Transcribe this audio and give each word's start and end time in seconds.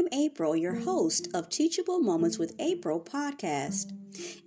I'm 0.00 0.08
April, 0.18 0.56
your 0.56 0.76
host 0.76 1.28
of 1.34 1.50
Teachable 1.50 2.00
Moments 2.00 2.38
with 2.38 2.54
April 2.58 2.98
podcast. 2.98 3.92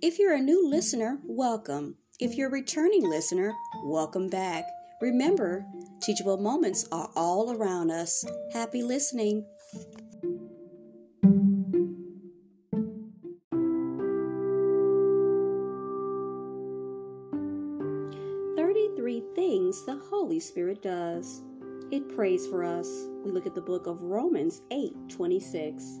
If 0.02 0.18
you're 0.18 0.34
a 0.34 0.40
new 0.40 0.68
listener, 0.68 1.20
welcome. 1.22 1.94
If 2.18 2.34
you're 2.34 2.48
a 2.48 2.52
returning 2.52 3.08
listener, 3.08 3.54
welcome 3.84 4.28
back. 4.28 4.64
Remember, 5.00 5.64
teachable 6.02 6.38
moments 6.38 6.88
are 6.90 7.08
all 7.14 7.52
around 7.52 7.92
us. 7.92 8.24
Happy 8.52 8.82
listening. 8.82 9.46
Thirty-three 18.56 19.22
things 19.36 19.86
the 19.86 20.02
Holy 20.10 20.40
Spirit 20.40 20.82
does. 20.82 21.42
It 21.90 22.14
prays 22.14 22.46
for 22.46 22.64
us. 22.64 22.88
We 23.24 23.30
look 23.30 23.46
at 23.46 23.54
the 23.54 23.60
book 23.60 23.86
of 23.86 24.02
Romans 24.02 24.62
8 24.70 24.92
26. 25.08 26.00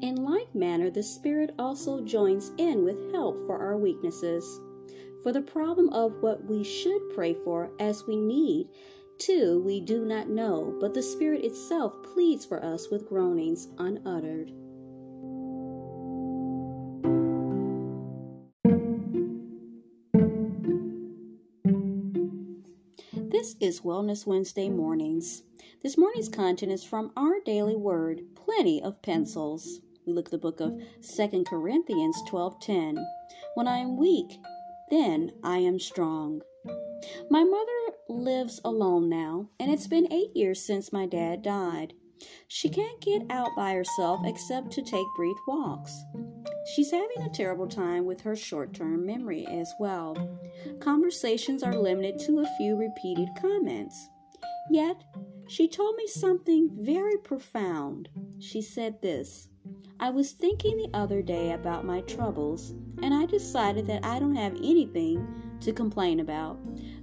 In 0.00 0.24
like 0.24 0.54
manner, 0.54 0.90
the 0.90 1.02
Spirit 1.02 1.54
also 1.58 2.00
joins 2.04 2.52
in 2.56 2.84
with 2.84 3.12
help 3.12 3.36
for 3.46 3.58
our 3.58 3.76
weaknesses. 3.76 4.60
For 5.22 5.32
the 5.32 5.42
problem 5.42 5.88
of 5.90 6.22
what 6.22 6.44
we 6.44 6.62
should 6.62 7.10
pray 7.14 7.34
for 7.34 7.70
as 7.80 8.06
we 8.06 8.16
need, 8.16 8.68
too, 9.18 9.60
we 9.64 9.80
do 9.80 10.04
not 10.04 10.28
know, 10.28 10.76
but 10.80 10.94
the 10.94 11.02
Spirit 11.02 11.44
itself 11.44 11.92
pleads 12.14 12.44
for 12.44 12.64
us 12.64 12.88
with 12.90 13.08
groanings 13.08 13.68
unuttered. 13.78 14.52
This 23.48 23.56
is 23.60 23.80
Wellness 23.80 24.26
Wednesday 24.26 24.66
mm-hmm. 24.66 24.76
mornings. 24.76 25.42
This 25.82 25.96
morning's 25.96 26.28
content 26.28 26.70
is 26.70 26.84
from 26.84 27.12
Our 27.16 27.36
Daily 27.46 27.76
Word, 27.76 28.20
Plenty 28.34 28.82
of 28.82 29.00
Pencils. 29.00 29.80
We 30.06 30.12
look 30.12 30.26
at 30.26 30.32
the 30.32 30.36
book 30.36 30.60
of 30.60 30.78
Second 31.00 31.46
Corinthians 31.46 32.20
12:10. 32.28 33.02
When 33.54 33.66
I 33.66 33.78
am 33.78 33.96
weak, 33.96 34.38
then 34.90 35.32
I 35.42 35.60
am 35.60 35.80
strong. 35.80 36.42
My 37.30 37.42
mother 37.42 37.96
lives 38.10 38.60
alone 38.66 39.08
now, 39.08 39.48
and 39.58 39.72
it's 39.72 39.86
been 39.86 40.12
8 40.12 40.36
years 40.36 40.60
since 40.60 40.92
my 40.92 41.06
dad 41.06 41.40
died. 41.40 41.94
She 42.48 42.68
can't 42.68 43.00
get 43.00 43.22
out 43.30 43.50
by 43.56 43.72
herself 43.72 44.20
except 44.24 44.70
to 44.72 44.82
take 44.82 45.06
brief 45.16 45.36
walks. 45.46 46.04
She's 46.74 46.90
having 46.90 47.22
a 47.22 47.30
terrible 47.30 47.66
time 47.66 48.04
with 48.04 48.20
her 48.22 48.36
short 48.36 48.74
term 48.74 49.06
memory 49.06 49.46
as 49.46 49.72
well. 49.78 50.16
Conversations 50.80 51.62
are 51.62 51.76
limited 51.76 52.18
to 52.20 52.40
a 52.40 52.56
few 52.56 52.76
repeated 52.76 53.28
comments. 53.40 54.08
Yet, 54.70 55.02
she 55.48 55.66
told 55.66 55.96
me 55.96 56.06
something 56.06 56.70
very 56.74 57.16
profound. 57.16 58.08
She 58.38 58.60
said 58.60 59.00
this 59.00 59.48
I 60.00 60.10
was 60.10 60.32
thinking 60.32 60.76
the 60.76 60.90
other 60.94 61.22
day 61.22 61.52
about 61.52 61.84
my 61.84 62.02
troubles, 62.02 62.74
and 63.02 63.12
I 63.12 63.26
decided 63.26 63.86
that 63.86 64.04
I 64.04 64.18
don't 64.18 64.36
have 64.36 64.54
anything 64.54 65.26
to 65.60 65.72
complain 65.72 66.20
about. 66.20 66.58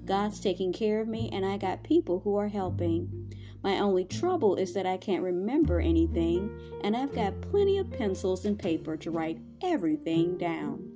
God's 0.05 0.39
taking 0.39 0.71
care 0.71 1.01
of 1.01 1.07
me, 1.07 1.29
and 1.33 1.45
I 1.45 1.57
got 1.57 1.83
people 1.83 2.19
who 2.19 2.37
are 2.37 2.47
helping. 2.47 3.33
My 3.65 3.79
only 3.79 4.05
trouble 4.05 4.57
is 4.57 4.75
that 4.75 4.85
I 4.85 4.95
can't 4.95 5.23
remember 5.23 5.79
anything, 5.79 6.55
and 6.83 6.95
I've 6.95 7.15
got 7.15 7.41
plenty 7.41 7.79
of 7.79 7.89
pencils 7.89 8.45
and 8.45 8.59
paper 8.59 8.95
to 8.97 9.09
write 9.09 9.39
everything 9.63 10.37
down. 10.37 10.91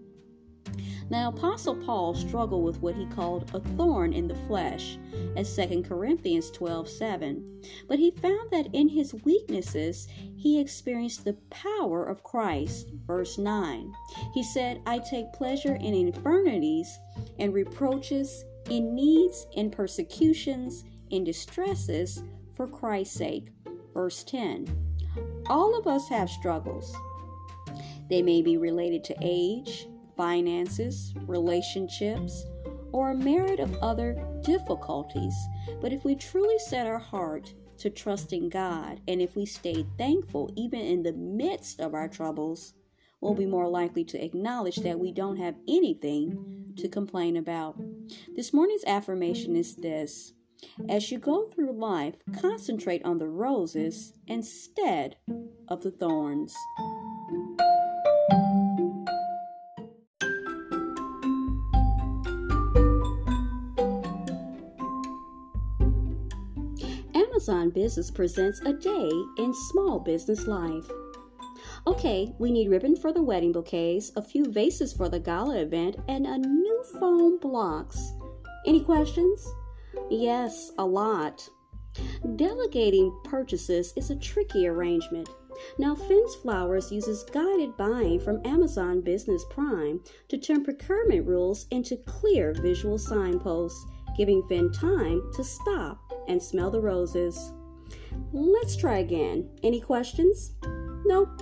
Now, 1.09 1.29
Apostle 1.29 1.77
Paul 1.77 2.13
struggled 2.13 2.63
with 2.63 2.79
what 2.79 2.93
he 2.93 3.07
called 3.07 3.49
a 3.55 3.59
thorn 3.75 4.13
in 4.13 4.27
the 4.27 4.35
flesh, 4.45 4.99
as 5.35 5.55
2 5.55 5.81
Corinthians 5.81 6.51
12 6.51 6.87
7. 6.87 7.63
But 7.87 7.97
he 7.97 8.11
found 8.11 8.51
that 8.51 8.67
in 8.71 8.87
his 8.87 9.15
weaknesses, 9.25 10.07
he 10.37 10.59
experienced 10.59 11.25
the 11.25 11.37
power 11.49 12.03
of 12.05 12.21
Christ. 12.21 12.91
Verse 13.07 13.39
9. 13.39 13.91
He 14.35 14.43
said, 14.43 14.83
I 14.85 14.99
take 14.99 15.33
pleasure 15.33 15.73
in 15.73 15.95
infirmities 15.95 16.99
and 17.39 17.51
reproaches, 17.51 18.45
in 18.69 18.93
needs, 18.93 19.47
in 19.53 19.71
persecutions, 19.71 20.83
in 21.09 21.23
distresses, 21.23 22.21
for 22.59 22.67
Christ's 22.67 23.15
sake. 23.15 23.51
Verse 23.93 24.21
10. 24.25 24.67
All 25.47 25.79
of 25.79 25.87
us 25.87 26.09
have 26.09 26.29
struggles. 26.29 26.93
They 28.09 28.21
may 28.21 28.41
be 28.41 28.57
related 28.57 29.01
to 29.05 29.15
age, 29.21 29.87
finances, 30.17 31.13
relationships, 31.25 32.45
or 32.91 33.11
a 33.11 33.15
myriad 33.15 33.61
of 33.61 33.77
other 33.77 34.21
difficulties. 34.43 35.33
But 35.79 35.93
if 35.93 36.03
we 36.03 36.15
truly 36.15 36.59
set 36.59 36.85
our 36.85 36.99
heart 36.99 37.53
to 37.77 37.89
trusting 37.89 38.49
God, 38.49 38.99
and 39.07 39.21
if 39.21 39.37
we 39.37 39.45
stay 39.45 39.85
thankful 39.97 40.51
even 40.57 40.81
in 40.81 41.03
the 41.03 41.13
midst 41.13 41.79
of 41.79 41.93
our 41.93 42.09
troubles, 42.09 42.73
we'll 43.21 43.35
be 43.35 43.45
more 43.45 43.69
likely 43.69 44.03
to 44.03 44.21
acknowledge 44.21 44.77
that 44.77 44.99
we 44.99 45.13
don't 45.13 45.37
have 45.37 45.55
anything 45.65 46.73
to 46.75 46.89
complain 46.89 47.37
about. 47.37 47.79
This 48.35 48.51
morning's 48.51 48.83
affirmation 48.83 49.55
is 49.55 49.77
this 49.77 50.33
as 50.87 51.11
you 51.11 51.19
go 51.19 51.47
through 51.47 51.73
life, 51.73 52.15
concentrate 52.39 53.03
on 53.05 53.17
the 53.17 53.27
roses 53.27 54.13
instead 54.27 55.15
of 55.67 55.81
the 55.81 55.91
thorns. 55.91 56.53
Amazon 67.15 67.69
Business 67.69 68.11
presents 68.11 68.59
a 68.65 68.73
day 68.73 69.09
in 69.37 69.53
small 69.71 69.99
business 69.99 70.45
life. 70.45 70.89
Okay, 71.87 72.33
we 72.37 72.51
need 72.51 72.69
ribbon 72.69 72.95
for 72.95 73.13
the 73.13 73.23
wedding 73.23 73.53
bouquets, 73.53 74.11
a 74.15 74.21
few 74.21 74.51
vases 74.51 74.91
for 74.91 75.07
the 75.07 75.19
gala 75.19 75.59
event, 75.59 75.95
and 76.07 76.25
a 76.25 76.37
new 76.37 76.83
foam 76.99 77.39
blocks. 77.39 78.13
Any 78.65 78.81
questions? 78.81 79.47
Yes, 80.09 80.71
a 80.77 80.85
lot. 80.85 81.47
Delegating 82.35 83.15
purchases 83.23 83.93
is 83.95 84.09
a 84.09 84.15
tricky 84.15 84.67
arrangement. 84.67 85.29
Now, 85.77 85.93
Finn's 85.93 86.35
Flowers 86.35 86.91
uses 86.91 87.23
guided 87.23 87.75
buying 87.77 88.19
from 88.19 88.45
Amazon 88.45 89.01
Business 89.01 89.43
Prime 89.49 89.99
to 90.29 90.37
turn 90.37 90.63
procurement 90.63 91.27
rules 91.27 91.67
into 91.71 91.97
clear 91.97 92.53
visual 92.53 92.97
signposts, 92.97 93.85
giving 94.17 94.41
Finn 94.47 94.71
time 94.71 95.21
to 95.35 95.43
stop 95.43 95.99
and 96.27 96.41
smell 96.41 96.71
the 96.71 96.79
roses. 96.79 97.51
Let's 98.31 98.75
try 98.75 98.99
again. 98.99 99.49
Any 99.63 99.81
questions? 99.81 100.53
Nope. 101.05 101.41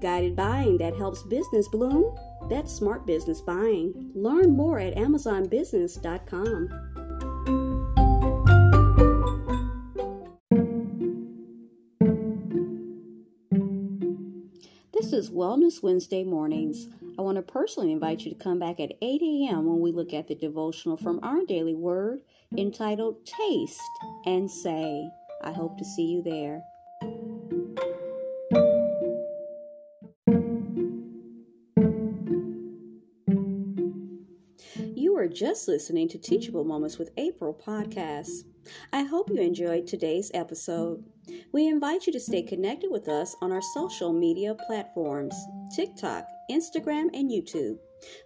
Guided 0.00 0.36
buying 0.36 0.78
that 0.78 0.96
helps 0.96 1.22
business 1.24 1.68
bloom? 1.68 2.16
That's 2.48 2.72
smart 2.72 3.06
business 3.06 3.40
buying. 3.40 4.12
Learn 4.14 4.56
more 4.56 4.78
at 4.78 4.94
AmazonBusiness.com. 4.94 6.93
This 14.94 15.12
is 15.12 15.28
Wellness 15.28 15.82
Wednesday 15.82 16.22
mornings. 16.22 16.86
I 17.18 17.22
want 17.22 17.34
to 17.34 17.42
personally 17.42 17.90
invite 17.90 18.20
you 18.20 18.30
to 18.30 18.38
come 18.38 18.60
back 18.60 18.78
at 18.78 18.92
8 19.02 19.22
a.m. 19.22 19.66
when 19.66 19.80
we 19.80 19.90
look 19.90 20.14
at 20.14 20.28
the 20.28 20.36
devotional 20.36 20.96
from 20.96 21.18
our 21.24 21.44
daily 21.44 21.74
word 21.74 22.20
entitled 22.56 23.26
Taste 23.26 23.80
and 24.24 24.48
Say. 24.48 25.10
I 25.42 25.50
hope 25.50 25.78
to 25.78 25.84
see 25.84 26.04
you 26.04 26.22
there. 26.22 26.62
Are 35.24 35.28
just 35.28 35.68
listening 35.68 36.06
to 36.06 36.18
Teachable 36.18 36.60
mm-hmm. 36.60 36.68
Moments 36.68 36.98
with 36.98 37.10
April 37.16 37.54
podcast. 37.54 38.44
I 38.92 39.04
hope 39.04 39.30
you 39.30 39.40
enjoyed 39.40 39.86
today's 39.86 40.30
episode. 40.34 41.02
We 41.50 41.66
invite 41.66 42.06
you 42.06 42.12
to 42.12 42.20
stay 42.20 42.42
connected 42.42 42.90
with 42.90 43.08
us 43.08 43.34
on 43.40 43.50
our 43.50 43.62
social 43.72 44.12
media 44.12 44.54
platforms 44.66 45.34
TikTok, 45.74 46.26
Instagram, 46.50 47.08
and 47.14 47.30
YouTube. 47.30 47.78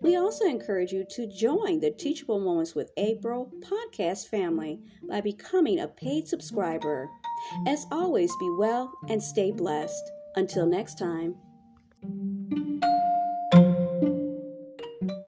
We 0.03 0.17
also 0.17 0.45
encourage 0.47 0.91
you 0.91 1.05
to 1.11 1.29
join 1.29 1.79
the 1.79 1.93
Teachable 1.93 2.41
Moments 2.41 2.75
with 2.75 2.91
April 2.97 3.53
podcast 3.61 4.27
family 4.27 4.81
by 5.09 5.21
becoming 5.21 5.79
a 5.79 5.87
paid 5.87 6.27
subscriber. 6.27 7.09
As 7.69 7.87
always, 7.93 8.33
be 8.41 8.51
well 8.59 8.93
and 9.09 9.23
stay 9.23 9.53
blessed. 9.53 10.03
Until 10.35 10.67
next 10.67 10.99
time. 10.99 11.37